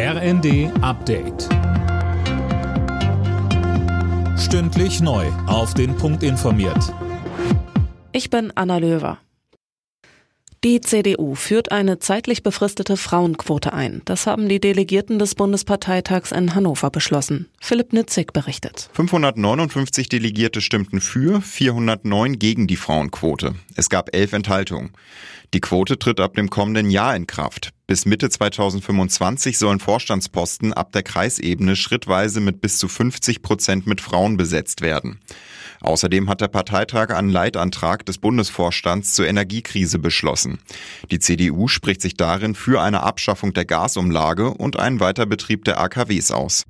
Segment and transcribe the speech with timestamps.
[0.00, 1.48] RND Update.
[4.38, 5.26] Stündlich neu.
[5.48, 6.94] Auf den Punkt informiert.
[8.12, 9.18] Ich bin Anna Löwer.
[10.62, 14.02] Die CDU führt eine zeitlich befristete Frauenquote ein.
[14.04, 17.48] Das haben die Delegierten des Bundesparteitags in Hannover beschlossen.
[17.60, 18.90] Philipp Nitzig berichtet.
[18.92, 23.56] 559 Delegierte stimmten für, 409 gegen die Frauenquote.
[23.74, 24.92] Es gab elf Enthaltungen.
[25.54, 27.72] Die Quote tritt ab dem kommenden Jahr in Kraft.
[27.90, 34.02] Bis Mitte 2025 sollen Vorstandsposten ab der Kreisebene schrittweise mit bis zu 50 Prozent mit
[34.02, 35.20] Frauen besetzt werden.
[35.80, 40.58] Außerdem hat der Parteitag einen Leitantrag des Bundesvorstands zur Energiekrise beschlossen.
[41.10, 46.30] Die CDU spricht sich darin für eine Abschaffung der Gasumlage und einen Weiterbetrieb der AKWs
[46.30, 46.64] aus.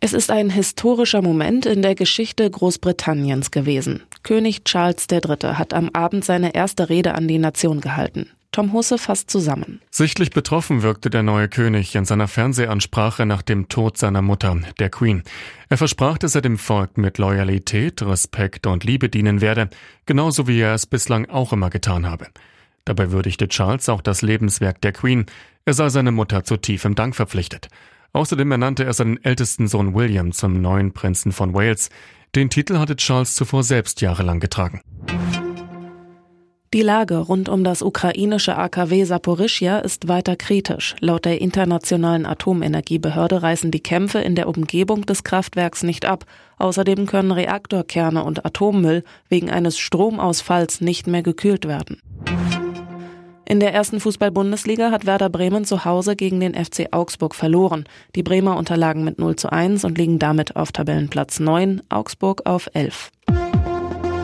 [0.00, 4.04] Es ist ein historischer Moment in der Geschichte Großbritanniens gewesen.
[4.22, 5.56] König Charles III.
[5.56, 8.30] hat am Abend seine erste Rede an die Nation gehalten.
[8.54, 9.80] Tom Husse fasst zusammen.
[9.90, 14.90] Sichtlich betroffen wirkte der neue König in seiner Fernsehansprache nach dem Tod seiner Mutter, der
[14.90, 15.24] Queen.
[15.70, 19.70] Er versprach, dass er dem Volk mit Loyalität, Respekt und Liebe dienen werde,
[20.06, 22.28] genauso wie er es bislang auch immer getan habe.
[22.84, 25.26] Dabei würdigte Charles auch das Lebenswerk der Queen.
[25.64, 27.66] Er sei seine Mutter zu tiefem Dank verpflichtet.
[28.12, 31.90] Außerdem ernannte er seinen ältesten Sohn William zum neuen Prinzen von Wales.
[32.36, 34.80] Den Titel hatte Charles zuvor selbst jahrelang getragen.
[36.74, 40.96] Die Lage rund um das ukrainische AKW Saporischia ist weiter kritisch.
[40.98, 46.24] Laut der Internationalen Atomenergiebehörde reißen die Kämpfe in der Umgebung des Kraftwerks nicht ab.
[46.58, 52.00] Außerdem können Reaktorkerne und Atommüll wegen eines Stromausfalls nicht mehr gekühlt werden.
[53.44, 57.84] In der ersten Fußball-Bundesliga hat Werder Bremen zu Hause gegen den FC Augsburg verloren.
[58.16, 62.68] Die Bremer unterlagen mit 0 zu 1 und liegen damit auf Tabellenplatz 9, Augsburg auf
[62.74, 63.12] 11.